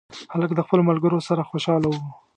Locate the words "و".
1.89-1.95